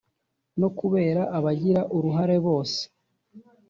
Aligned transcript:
no 0.59 0.69
kureba 0.77 1.23
abagira 1.37 1.81
uruhare 1.95 2.37
bose 2.45 2.81